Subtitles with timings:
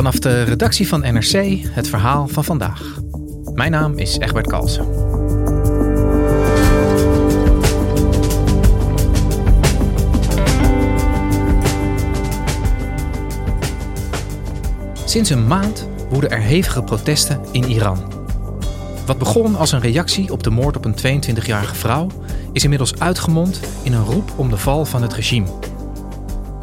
[0.00, 2.98] Vanaf de redactie van NRC het verhaal van vandaag.
[3.54, 4.86] Mijn naam is Egbert Kalsen.
[15.04, 18.12] Sinds een maand woeden er hevige protesten in Iran.
[19.06, 22.06] Wat begon als een reactie op de moord op een 22-jarige vrouw,
[22.52, 25.59] is inmiddels uitgemond in een roep om de val van het regime.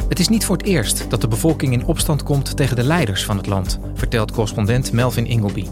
[0.10, 3.26] Het is niet voor het eerst dat de bevolking in opstand komt tegen de leiders
[3.26, 5.66] van het land, vertelt correspondent Melvin Ingleby.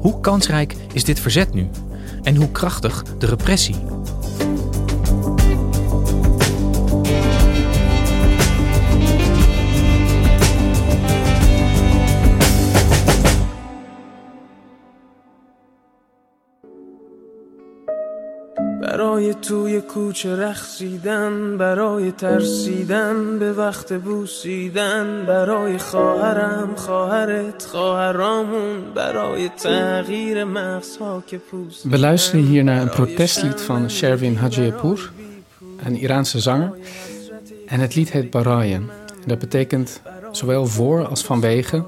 [0.00, 1.68] Hoe kansrijk is dit verzet nu?
[2.22, 3.76] En hoe krachtig de repressie?
[19.47, 31.23] توی کوچه رخصیدن برای ترسیدن به وقت بوسیدن برای خواهرم خواهرت خواهرامون برای تغییر مغزها
[31.27, 35.11] که پوست We luisteren hier naar een protestlied van Shervin Hajipour,
[35.85, 36.73] een Iraanse zanger.
[37.67, 38.89] En het lied heet Barayen.
[39.25, 41.85] Dat betekent zowel voor als vanwege.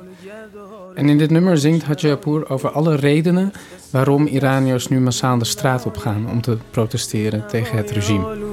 [0.94, 3.52] en in dit nummer zingt Hajipour over alle redenen
[3.90, 8.48] waarom Iraniërs nu massaal de straat op gaan om te protesteren tegen het regime.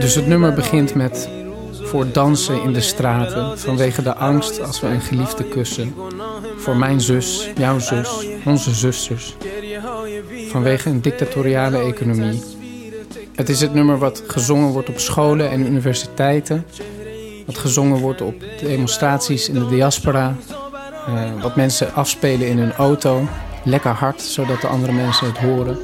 [0.00, 1.28] Dus het nummer begint met
[1.82, 5.94] voor dansen in de straten vanwege de angst als we een geliefde kussen.
[6.56, 9.36] Voor mijn zus, jouw zus, onze zusters.
[10.48, 12.42] Vanwege een dictatoriale economie.
[13.34, 16.64] Het is het nummer wat gezongen wordt op scholen en universiteiten.
[17.46, 20.36] Wat gezongen wordt op demonstraties in de diaspora.
[21.08, 23.28] Uh, wat mensen afspelen in hun auto.
[23.64, 25.78] Lekker hard, zodat de andere mensen het horen.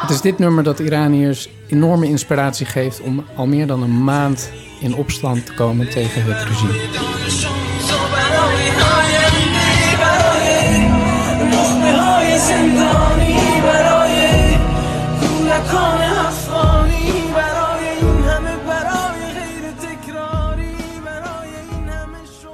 [0.00, 4.50] Het is dit nummer dat Iraniërs enorme inspiratie geeft om al meer dan een maand
[4.80, 6.78] in opstand te komen tegen het regime.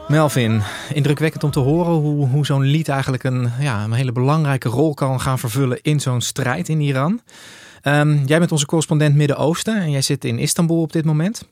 [0.08, 0.62] Melvin,
[0.92, 4.94] indrukwekkend om te horen hoe, hoe zo'n lied eigenlijk een, ja, een hele belangrijke rol
[4.94, 7.20] kan gaan vervullen in zo'n strijd in Iran.
[7.82, 11.48] Um, jij bent onze correspondent Midden-Oosten en jij zit in Istanbul op dit moment.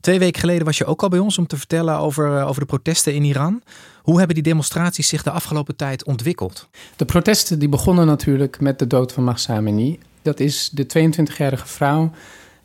[0.00, 2.66] Twee weken geleden was je ook al bij ons om te vertellen over, over de
[2.66, 3.62] protesten in Iran.
[4.02, 6.68] Hoe hebben die demonstraties zich de afgelopen tijd ontwikkeld?
[6.96, 9.98] De protesten die begonnen natuurlijk met de dood van Mahsa Amini.
[10.22, 12.10] Dat is de 22-jarige vrouw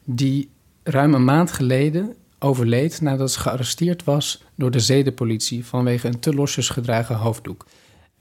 [0.04, 0.50] die
[0.84, 6.34] ruim een maand geleden overleed nadat ze gearresteerd was door de zedenpolitie vanwege een te
[6.34, 7.66] losjes gedragen hoofddoek.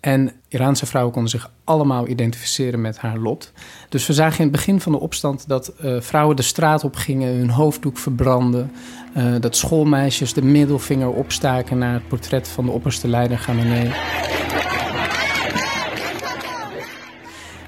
[0.00, 3.52] En Iraanse vrouwen konden zich allemaal identificeren met haar lot.
[3.88, 6.94] Dus we zagen in het begin van de opstand dat uh, vrouwen de straat op
[6.94, 8.72] gingen, hun hoofddoek verbranden.
[9.16, 13.92] Uh, dat schoolmeisjes de middelvinger opstaken naar het portret van de opperste leider Khamenei.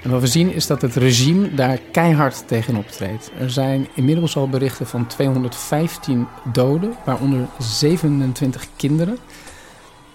[0.02, 3.30] En wat we zien is dat het regime daar keihard tegen optreedt.
[3.38, 9.18] Er zijn inmiddels al berichten van 215 doden, waaronder 27 kinderen.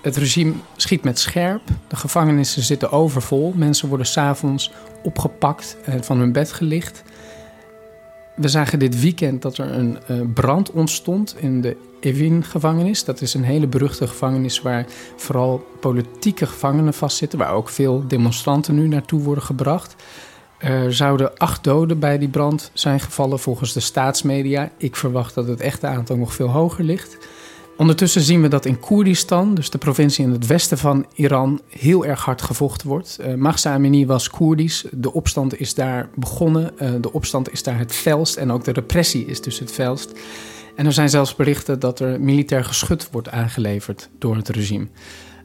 [0.01, 1.61] Het regime schiet met scherp.
[1.87, 3.53] De gevangenissen zitten overvol.
[3.55, 4.71] Mensen worden s'avonds
[5.03, 7.03] opgepakt en van hun bed gelicht.
[8.35, 13.03] We zagen dit weekend dat er een uh, brand ontstond in de Evin-gevangenis.
[13.03, 14.85] Dat is een hele beruchte gevangenis waar
[15.15, 19.95] vooral politieke gevangenen vastzitten, waar ook veel demonstranten nu naartoe worden gebracht.
[20.57, 24.71] Er zouden acht doden bij die brand zijn gevallen volgens de staatsmedia.
[24.77, 27.17] Ik verwacht dat het echte aantal nog veel hoger ligt.
[27.77, 32.05] Ondertussen zien we dat in Koerdistan, dus de provincie in het westen van Iran, heel
[32.05, 33.17] erg hard gevochten wordt.
[33.21, 34.85] Uh, Mahsa Amini was Koerdisch.
[34.91, 36.71] De opstand is daar begonnen.
[36.81, 40.11] Uh, de opstand is daar het felst en ook de repressie is dus het felst.
[40.75, 44.87] En er zijn zelfs berichten dat er militair geschut wordt aangeleverd door het regime.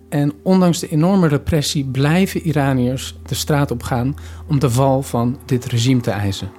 [0.08, 4.16] En ondanks de enorme repressie blijven Iraniërs de straat op gaan
[4.46, 6.50] om de val van dit regime te eisen.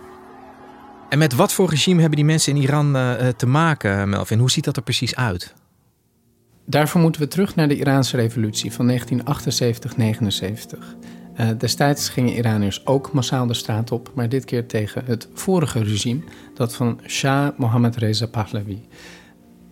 [1.10, 4.40] En met wat voor regime hebben die mensen in Iran uh, te maken, Melvin?
[4.40, 5.54] Hoe ziet dat er precies uit?
[6.66, 8.94] Daarvoor moeten we terug naar de Iraanse revolutie van 1978-79.
[11.40, 15.84] Uh, destijds gingen Iraniërs ook massaal de straat op, maar dit keer tegen het vorige
[15.84, 16.22] regime,
[16.54, 18.88] dat van Shah Mohammad Reza Pahlavi.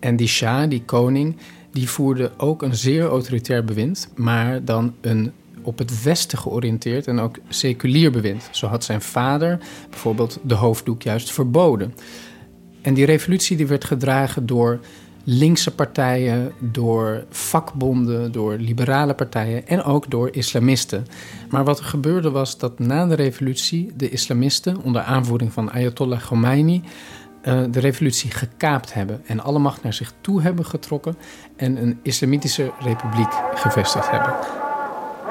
[0.00, 1.36] En die Shah, die koning,
[1.72, 5.32] die voerde ook een zeer autoritair bewind, maar dan een
[5.68, 8.48] op het Westen georiënteerd en ook seculier bewind.
[8.50, 9.58] Zo had zijn vader
[9.90, 11.94] bijvoorbeeld de hoofddoek juist verboden.
[12.82, 14.80] En die revolutie die werd gedragen door
[15.24, 21.06] linkse partijen, door vakbonden, door liberale partijen en ook door islamisten.
[21.50, 26.20] Maar wat er gebeurde was dat na de revolutie de islamisten onder aanvoering van Ayatollah
[26.20, 26.82] Khomeini
[27.42, 31.16] uh, de revolutie gekaapt hebben en alle macht naar zich toe hebben getrokken
[31.56, 34.67] en een islamitische republiek gevestigd hebben.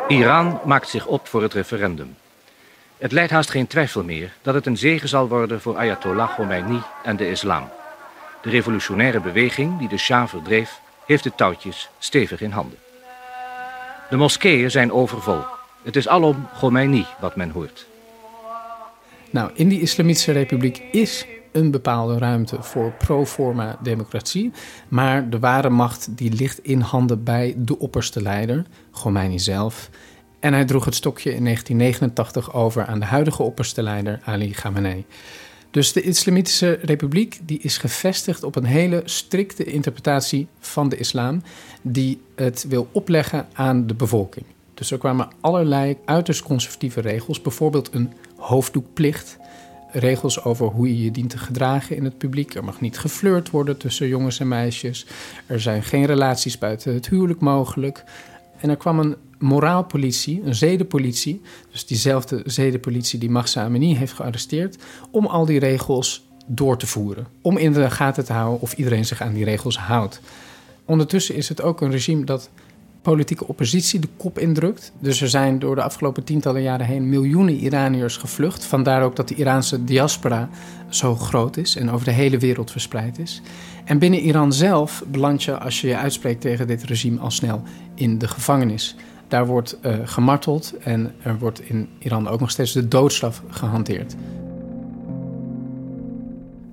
[0.08, 2.16] Iran maakt zich op voor het referendum.
[2.98, 6.82] Het leidt haast geen twijfel meer dat het een zegen zal worden voor Ayatollah Khomeini
[7.04, 7.70] en de islam.
[8.42, 12.78] De revolutionaire beweging die de Shah verdreef, heeft de touwtjes stevig in handen.
[14.10, 15.44] De moskeeën zijn overvol.
[15.84, 17.88] Het is alom Khomeini wat men hoort.
[19.30, 21.26] Nou, in die Islamitische Republiek is
[21.58, 24.52] een bepaalde ruimte voor pro-forma democratie.
[24.88, 29.90] Maar de ware macht die ligt in handen bij de opperste leider, Khomeini zelf.
[30.40, 35.06] En hij droeg het stokje in 1989 over aan de huidige opperste leider Ali Khamenei.
[35.72, 41.42] Dus de Islamitische Republiek die is gevestigd op een hele strikte interpretatie van de islam,
[41.82, 44.46] die het wil opleggen aan de bevolking.
[44.74, 49.38] Dus er kwamen allerlei uiterst conservatieve regels, bijvoorbeeld een hoofddoekplicht,
[50.00, 52.54] regels over hoe je je dient te gedragen in het publiek.
[52.54, 55.06] Er mag niet geflirt worden tussen jongens en meisjes.
[55.46, 58.04] Er zijn geen relaties buiten het huwelijk mogelijk.
[58.60, 61.42] En er kwam een moraalpolitie, een zedenpolitie,
[61.72, 64.78] dus diezelfde zedenpolitie die Mahsa Amini heeft gearresteerd,
[65.12, 67.28] om al die regels door te voeren.
[67.42, 70.22] Om in de gaten te houden of iedereen zich aan die regels houdt.
[70.86, 72.50] Ondertussen is het ook een regime dat
[73.08, 74.92] politieke oppositie de kop indrukt.
[75.00, 78.66] Dus er zijn door de afgelopen tientallen jaren heen miljoenen Iraniërs gevlucht.
[78.66, 80.50] Vandaar ook dat de Iraanse diaspora
[80.90, 83.42] zo groot is en over de hele wereld verspreid is.
[83.86, 87.62] En binnen Iran zelf beland je, als je je uitspreekt tegen dit regime, al snel
[87.96, 88.96] in de gevangenis.
[89.28, 94.16] Daar wordt uh, gemarteld en er wordt in Iran ook nog steeds de doodstraf gehanteerd.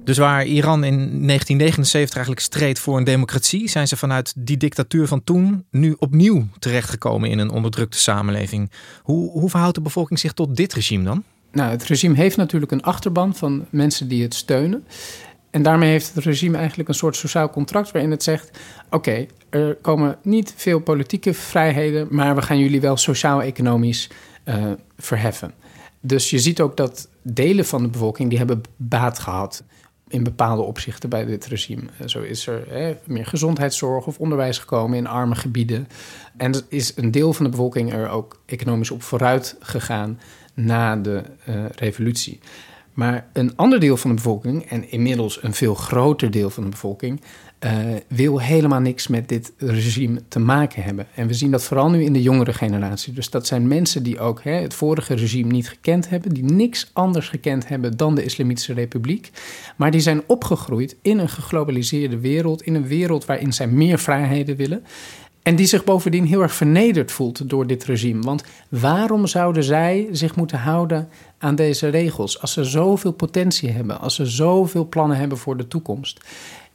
[0.05, 5.07] Dus waar Iran in 1979 eigenlijk streed voor een democratie, zijn ze vanuit die dictatuur
[5.07, 8.71] van toen nu opnieuw terechtgekomen in een onderdrukte samenleving.
[9.03, 11.23] Hoe, hoe verhoudt de bevolking zich tot dit regime dan?
[11.53, 14.85] Nou, het regime heeft natuurlijk een achterban van mensen die het steunen.
[15.51, 18.59] En daarmee heeft het regime eigenlijk een soort sociaal contract waarin het zegt:
[18.91, 24.11] oké, er komen niet veel politieke vrijheden, maar we gaan jullie wel sociaal-economisch
[24.45, 24.65] uh,
[24.99, 25.53] verheffen.
[26.01, 29.63] Dus je ziet ook dat delen van de bevolking die hebben baat gehad
[30.09, 31.83] in bepaalde opzichten bij dit regime.
[31.99, 35.89] Eh, zo is er hè, meer gezondheidszorg of onderwijs gekomen in arme gebieden.
[36.37, 40.21] En is een deel van de bevolking er ook economisch op vooruit gegaan
[40.55, 42.41] na de uh, revolutie.
[42.93, 46.71] Maar een ander deel van de bevolking, en inmiddels een veel groter deel van de
[46.71, 47.21] bevolking,
[47.65, 47.71] uh,
[48.09, 51.07] wil helemaal niks met dit regime te maken hebben.
[51.15, 53.13] En we zien dat vooral nu in de jongere generatie.
[53.13, 56.91] Dus dat zijn mensen die ook hè, het vorige regime niet gekend hebben, die niks
[56.93, 59.31] anders gekend hebben dan de Islamitische Republiek.
[59.77, 64.57] Maar die zijn opgegroeid in een geglobaliseerde wereld, in een wereld waarin zij meer vrijheden
[64.57, 64.85] willen.
[65.43, 68.23] En die zich bovendien heel erg vernederd voelt door dit regime.
[68.23, 71.09] Want waarom zouden zij zich moeten houden
[71.39, 75.69] aan deze regels als ze zoveel potentie hebben, als ze zoveel plannen hebben voor de
[75.69, 76.21] toekomst?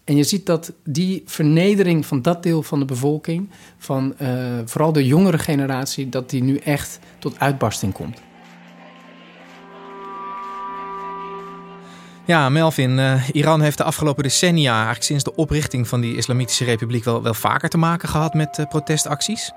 [0.10, 4.30] En je ziet dat die vernedering van dat deel van de bevolking, van uh,
[4.66, 8.22] vooral de jongere generatie, dat die nu echt tot uitbarsting komt.
[12.26, 16.66] Ja, Melvin, uh, Iran heeft de afgelopen decennia, eigenlijk sinds de oprichting van die Islamitische
[16.66, 19.52] Republiek, wel, wel vaker te maken gehad met uh, protestacties.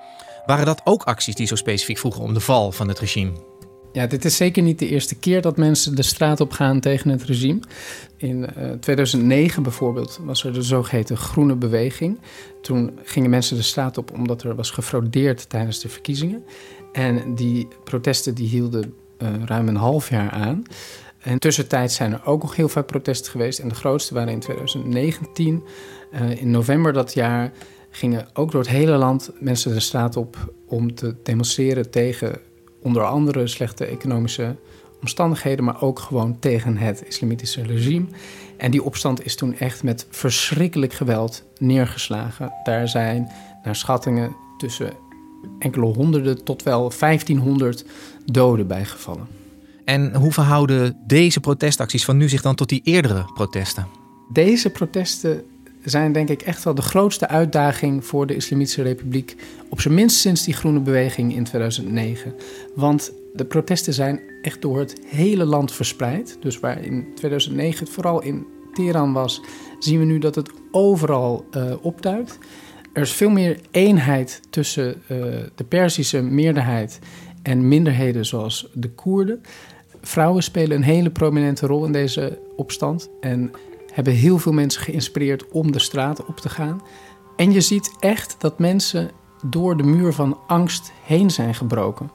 [0.46, 3.51] Waren dat ook acties die zo specifiek vroegen om de val van het regime?
[3.92, 7.10] Ja, dit is zeker niet de eerste keer dat mensen de straat op gaan tegen
[7.10, 7.60] het regime.
[8.16, 8.48] In
[8.80, 12.18] 2009 eh, bijvoorbeeld was er de zogeheten Groene Beweging.
[12.62, 16.44] Toen gingen mensen de straat op omdat er was gefraudeerd tijdens de verkiezingen.
[16.92, 20.62] En die protesten die hielden uh, ruim een half jaar aan.
[21.18, 23.58] En tussentijd zijn er ook nog heel vaak protesten geweest.
[23.58, 25.62] En de grootste waren in 2019.
[26.12, 27.52] Uh, eh, in november dat jaar
[27.90, 32.40] gingen ook door het hele land mensen de straat op om te demonstreren tegen
[32.82, 34.56] onder andere slechte economische
[35.00, 38.06] omstandigheden, maar ook gewoon tegen het islamitische regime.
[38.56, 42.52] En die opstand is toen echt met verschrikkelijk geweld neergeslagen.
[42.62, 43.30] Daar zijn
[43.64, 44.92] naar schattingen tussen
[45.58, 47.84] enkele honderden tot wel 1500
[48.24, 49.26] doden bijgevallen.
[49.84, 53.86] En hoe verhouden deze protestacties van nu zich dan tot die eerdere protesten?
[54.32, 55.44] Deze protesten
[55.84, 59.36] zijn denk ik echt wel de grootste uitdaging voor de Islamitische Republiek.
[59.68, 62.34] Op zijn minst sinds die groene beweging in 2009.
[62.74, 66.36] Want de protesten zijn echt door het hele land verspreid.
[66.40, 69.42] Dus waar in 2009 het vooral in Teheran was,
[69.78, 72.38] zien we nu dat het overal uh, opduikt.
[72.92, 74.96] Er is veel meer eenheid tussen uh,
[75.54, 76.98] de Perzische meerderheid
[77.42, 79.42] en minderheden zoals de Koerden.
[80.00, 83.50] Vrouwen spelen een hele prominente rol in deze opstand en
[83.92, 86.82] hebben heel veel mensen geïnspireerd om de straat op te gaan.
[87.36, 89.10] En je ziet echt dat mensen
[89.44, 92.10] door de muur van angst heen zijn gebroken.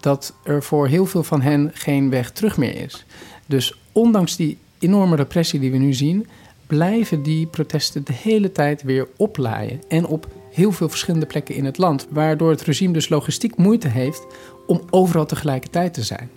[0.00, 3.06] Dat er voor heel veel van hen geen weg terug meer is.
[3.46, 6.26] Dus ondanks die enorme repressie die we nu zien,
[6.66, 9.80] blijven die protesten de hele tijd weer oplaaien.
[9.88, 12.06] En op heel veel verschillende plekken in het land.
[12.10, 14.26] Waardoor het regime dus logistiek moeite heeft
[14.66, 16.30] om overal tegelijkertijd te zijn.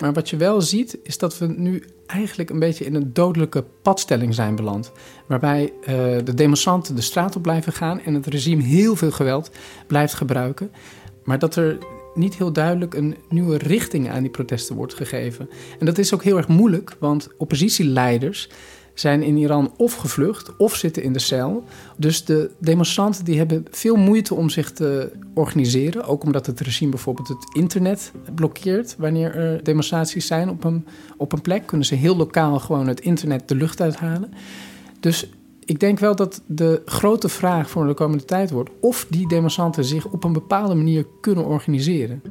[0.00, 3.64] Maar wat je wel ziet, is dat we nu eigenlijk een beetje in een dodelijke
[3.82, 4.92] padstelling zijn beland.
[5.26, 5.86] Waarbij uh,
[6.24, 9.50] de demonstranten de straat op blijven gaan en het regime heel veel geweld
[9.86, 10.70] blijft gebruiken.
[11.24, 11.78] Maar dat er
[12.14, 15.48] niet heel duidelijk een nieuwe richting aan die protesten wordt gegeven.
[15.78, 18.48] En dat is ook heel erg moeilijk, want oppositieleiders
[19.00, 21.64] zijn in Iran of gevlucht of zitten in de cel.
[21.96, 26.04] Dus de demonstranten die hebben veel moeite om zich te organiseren.
[26.04, 31.32] Ook omdat het regime bijvoorbeeld het internet blokkeert wanneer er demonstraties zijn op een, op
[31.32, 31.66] een plek.
[31.66, 34.32] Kunnen ze heel lokaal gewoon het internet de lucht uithalen.
[35.00, 35.30] Dus
[35.64, 39.84] ik denk wel dat de grote vraag voor de komende tijd wordt of die demonstranten
[39.84, 42.22] zich op een bepaalde manier kunnen organiseren.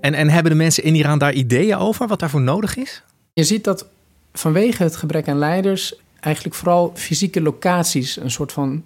[0.00, 3.02] En, en hebben de mensen in Iran daar ideeën over wat daarvoor nodig is?
[3.32, 3.88] Je ziet dat
[4.32, 8.82] vanwege het gebrek aan leiders eigenlijk vooral fysieke locaties een soort van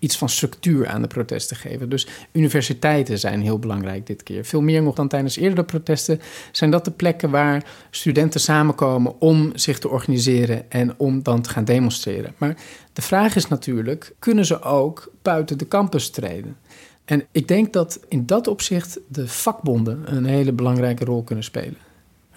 [0.00, 1.88] iets van structuur aan de protesten geven.
[1.88, 4.44] Dus universiteiten zijn heel belangrijk dit keer.
[4.44, 6.20] Veel meer nog dan tijdens eerdere protesten
[6.52, 11.50] zijn dat de plekken waar studenten samenkomen om zich te organiseren en om dan te
[11.50, 12.34] gaan demonstreren.
[12.38, 12.56] Maar
[12.92, 16.56] de vraag is natuurlijk, kunnen ze ook buiten de campus treden?
[17.04, 21.76] En ik denk dat in dat opzicht de vakbonden een hele belangrijke rol kunnen spelen.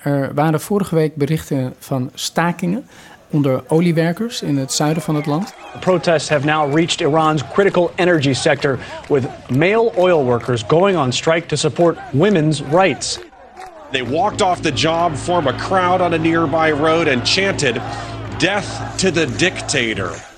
[0.04, 2.86] Er waren vorige week berichten van stakingen
[3.30, 5.54] onder oliewerkers in het zuiden van het land.
[5.80, 8.80] Protests have now reached Iran's critical energy sector
[9.10, 13.20] with male oil workers going on strike to support women's rights.
[13.92, 17.82] They walked off the job, formed a crowd on a nearby road and chanted
[18.38, 20.32] death to the dictator.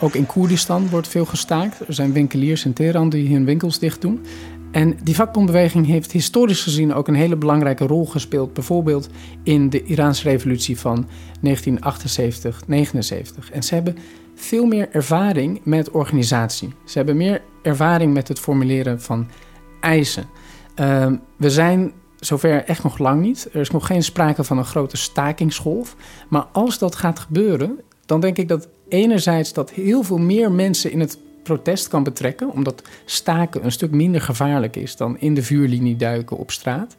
[0.00, 1.80] Ook in Koerdistan wordt veel gestaakt.
[1.88, 4.26] Er zijn winkeliers in Teheran die hun winkels dicht doen.
[4.70, 9.08] En die vakbondbeweging heeft historisch gezien ook een hele belangrijke rol gespeeld, bijvoorbeeld
[9.42, 11.08] in de Iraanse revolutie van 1978-79.
[13.52, 13.96] En ze hebben
[14.34, 16.72] veel meer ervaring met organisatie.
[16.84, 19.28] Ze hebben meer ervaring met het formuleren van
[19.80, 20.28] eisen.
[20.80, 23.48] Uh, we zijn zover echt nog lang niet.
[23.52, 25.96] Er is nog geen sprake van een grote stakingsgolf.
[26.28, 30.92] Maar als dat gaat gebeuren, dan denk ik dat enerzijds dat heel veel meer mensen
[30.92, 31.18] in het
[31.54, 36.36] protest kan betrekken, omdat staken een stuk minder gevaarlijk is dan in de vuurlinie duiken
[36.36, 36.96] op straat.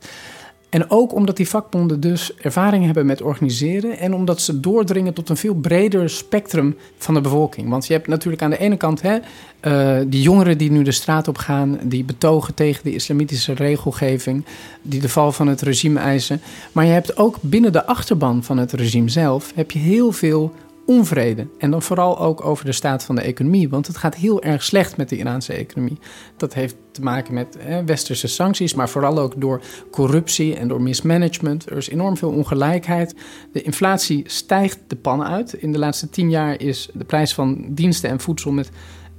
[0.69, 5.29] En ook omdat die vakbonden dus ervaring hebben met organiseren en omdat ze doordringen tot
[5.29, 7.69] een veel breder spectrum van de bevolking.
[7.69, 9.17] Want je hebt natuurlijk aan de ene kant hè,
[9.61, 14.45] uh, die jongeren die nu de straat op gaan, die betogen tegen de islamitische regelgeving,
[14.81, 16.41] die de val van het regime eisen.
[16.71, 20.53] Maar je hebt ook binnen de achterban van het regime zelf heb je heel veel
[20.91, 21.47] onvrede.
[21.57, 23.69] En dan vooral ook over de staat van de economie.
[23.69, 25.97] Want het gaat heel erg slecht met de Iraanse economie.
[26.37, 31.69] Dat heeft te maken met westerse sancties, maar vooral ook door corruptie en door mismanagement.
[31.69, 33.15] Er is enorm veel ongelijkheid.
[33.51, 35.53] De inflatie stijgt de pannen uit.
[35.53, 38.69] In de laatste tien jaar is de prijs van diensten en voedsel met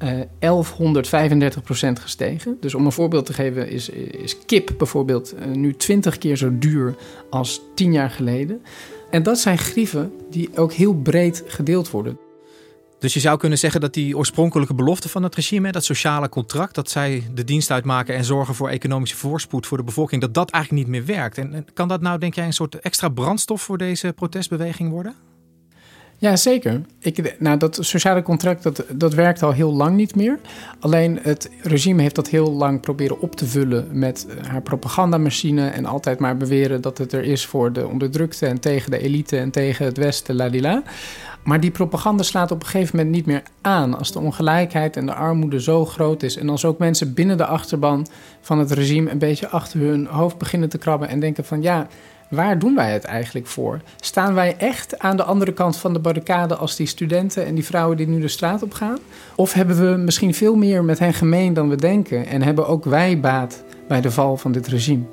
[0.02, 2.56] uh, 1135% gestegen.
[2.60, 6.58] Dus om een voorbeeld te geven, is, is kip bijvoorbeeld uh, nu 20 keer zo
[6.58, 6.94] duur
[7.30, 8.62] als tien jaar geleden.
[9.12, 12.18] En dat zijn grieven die ook heel breed gedeeld worden.
[12.98, 16.74] Dus je zou kunnen zeggen dat die oorspronkelijke belofte van het regime, dat sociale contract,
[16.74, 20.50] dat zij de dienst uitmaken en zorgen voor economische voorspoed voor de bevolking, dat dat
[20.50, 21.38] eigenlijk niet meer werkt.
[21.38, 25.14] En kan dat nou, denk jij, een soort extra brandstof voor deze protestbeweging worden?
[26.22, 26.80] Ja, zeker.
[26.98, 30.38] Ik, nou, dat sociale contract dat, dat werkt al heel lang niet meer.
[30.80, 35.68] Alleen het regime heeft dat heel lang proberen op te vullen met haar propagandamachine.
[35.68, 39.38] En altijd maar beweren dat het er is voor de onderdrukte en tegen de elite
[39.38, 40.82] en tegen het Westen, ladila.
[41.44, 43.98] Maar die propaganda slaat op een gegeven moment niet meer aan.
[43.98, 46.36] Als de ongelijkheid en de armoede zo groot is.
[46.36, 48.06] En als ook mensen binnen de achterban
[48.40, 51.86] van het regime een beetje achter hun hoofd beginnen te krabben en denken van ja
[52.32, 53.80] waar doen wij het eigenlijk voor?
[54.00, 57.64] Staan wij echt aan de andere kant van de barricade als die studenten en die
[57.64, 58.98] vrouwen die nu de straat op gaan?
[59.34, 62.84] Of hebben we misschien veel meer met hen gemeen dan we denken en hebben ook
[62.84, 65.04] wij baat bij de val van dit regime?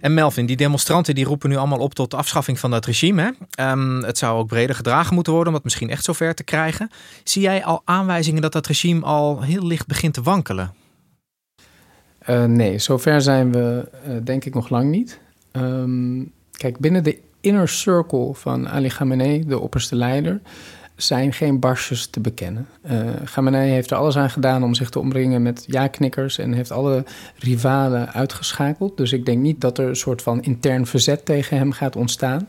[0.00, 3.22] En Melvin, die demonstranten die roepen nu allemaal op tot afschaffing van dat regime.
[3.22, 3.30] Hè?
[3.50, 6.90] Ehm, het zou ook breder gedragen moeten worden om het misschien echt zover te krijgen.
[7.24, 10.74] Zie jij al aanwijzingen dat dat regime al heel licht begint te wankelen?
[12.30, 15.18] Uh, nee, zover zijn we uh, denk ik nog lang niet.
[15.52, 20.40] Um, kijk, binnen de inner circle van Ali Khamenei, de opperste leider,
[20.96, 22.66] zijn geen barsjes te bekennen.
[22.90, 26.70] Uh, Khamenei heeft er alles aan gedaan om zich te omringen met ja-knikkers en heeft
[26.70, 27.04] alle
[27.38, 28.96] rivalen uitgeschakeld.
[28.96, 32.48] Dus ik denk niet dat er een soort van intern verzet tegen hem gaat ontstaan.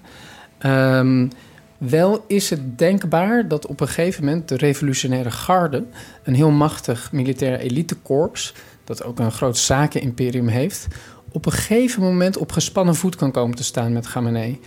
[0.65, 1.29] Um,
[1.77, 5.83] wel is het denkbaar dat op een gegeven moment de revolutionaire garde,
[6.24, 8.53] een heel machtig militair elitekorps,
[8.89, 10.88] dat ook een groot zakenimperium heeft,
[11.31, 14.60] op een gegeven moment op gespannen voet kan komen te staan met Khamenei.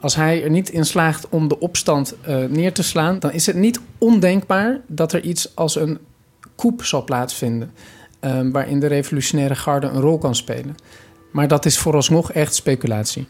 [0.00, 3.46] Als hij er niet in slaagt om de opstand uh, neer te slaan, dan is
[3.46, 5.98] het niet ondenkbaar dat er iets als een
[6.56, 7.72] coup zal plaatsvinden.
[8.20, 10.74] Uh, waarin de revolutionaire garde een rol kan spelen.
[11.32, 13.26] Maar dat is vooralsnog echt speculatie.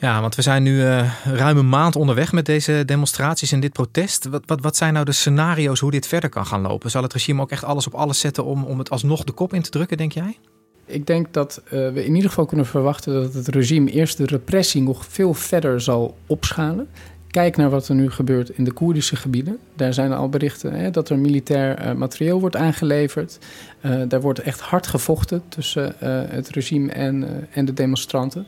[0.00, 3.72] Ja, want we zijn nu uh, ruim een maand onderweg met deze demonstraties en dit
[3.72, 4.24] protest.
[4.24, 6.90] Wat, wat, wat zijn nou de scenario's hoe dit verder kan gaan lopen?
[6.90, 9.54] Zal het regime ook echt alles op alles zetten om, om het alsnog de kop
[9.54, 10.36] in te drukken, denk jij?
[10.84, 14.26] Ik denk dat uh, we in ieder geval kunnen verwachten dat het regime eerst de
[14.26, 16.88] repressie nog veel verder zal opschalen.
[17.30, 19.58] Kijk naar wat er nu gebeurt in de Koerdische gebieden.
[19.76, 23.38] Daar zijn al berichten hè, dat er militair uh, materieel wordt aangeleverd.
[23.82, 25.94] Uh, daar wordt echt hard gevochten tussen
[26.30, 28.46] het regime en, en de demonstranten.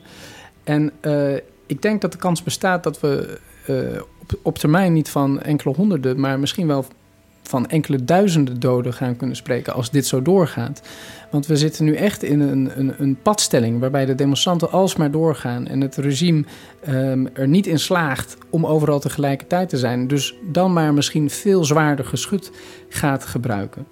[0.63, 0.91] En
[1.65, 3.39] ik denk dat de kans bestaat dat we
[4.21, 6.85] op, op termijn niet van enkele honderden, maar misschien wel
[7.51, 10.81] van enkele duizenden doden gaan kunnen spreken als dit zo doorgaat.
[11.31, 15.67] Want we zitten nu echt in een, een, een padstelling waarbij de demonstranten alsmaar doorgaan
[15.67, 16.43] en het regime
[16.89, 20.07] um, er niet in slaagt om overal tegelijkertijd te zijn.
[20.07, 22.51] Dus dan maar misschien veel zwaarder geschut
[22.89, 23.87] gaat gebruiken.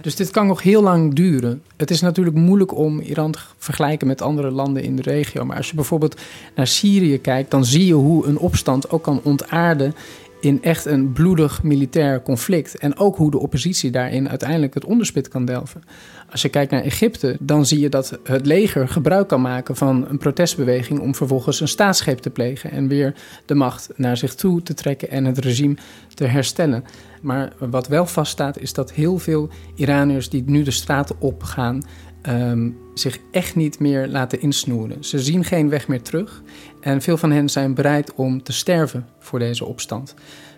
[0.00, 1.62] Dus dit kan nog heel lang duren.
[1.76, 5.44] Het is natuurlijk moeilijk om Iran te vergelijken met andere landen in de regio.
[5.44, 6.20] Maar als je bijvoorbeeld
[6.54, 9.94] naar Syrië kijkt, dan zie je hoe een opstand ook kan ontaarden
[10.40, 12.78] in echt een bloedig militair conflict.
[12.78, 15.82] En ook hoe de oppositie daarin uiteindelijk het onderspit kan delven.
[16.30, 20.08] Als je kijkt naar Egypte, dan zie je dat het leger gebruik kan maken van
[20.08, 23.14] een protestbeweging om vervolgens een staatsgreep te plegen en weer
[23.46, 25.76] de macht naar zich toe te trekken en het regime
[26.14, 26.84] te herstellen.
[27.22, 31.82] Maar wat wel vaststaat is dat heel veel Iraniërs die nu de straten opgaan,
[32.28, 35.04] um, zich echt niet meer laten insnoeren.
[35.04, 36.42] Ze zien geen weg meer terug
[36.80, 40.14] en veel van hen zijn bereid om te sterven voor deze opstand.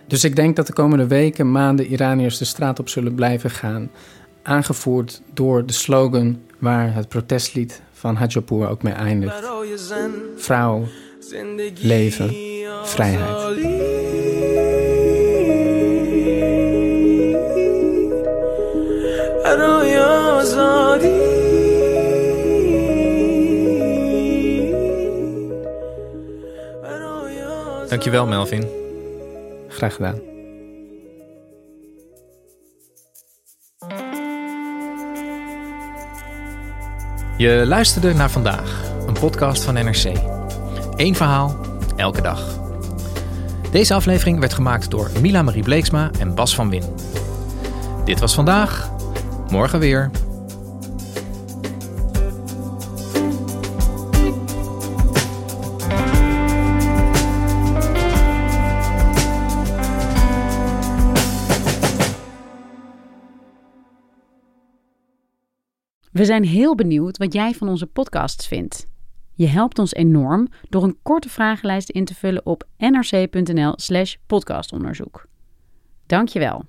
[0.06, 3.90] Dus ik denk dat de komende weken, maanden Iraniërs de straat op zullen blijven gaan.
[4.42, 9.42] Aangevoerd door de slogan waar het protestlied van Hajapur ook mee eindigt.
[10.36, 10.84] Vrouw,
[11.80, 12.34] leven,
[12.84, 13.99] vrijheid.
[28.00, 28.68] Dankjewel, Melvin.
[29.68, 30.20] Graag gedaan.
[37.36, 40.12] Je luisterde naar vandaag, een podcast van NRC.
[40.96, 41.56] Eén verhaal,
[41.96, 42.60] elke dag.
[43.70, 46.84] Deze aflevering werd gemaakt door Mila Marie Bleeksma en Bas van Win.
[48.04, 48.90] Dit was vandaag,
[49.50, 50.10] morgen weer.
[66.20, 68.86] We zijn heel benieuwd wat jij van onze podcasts vindt.
[69.34, 75.26] Je helpt ons enorm door een korte vragenlijst in te vullen op nrc.nl/slash podcastonderzoek.
[76.06, 76.64] Dankjewel.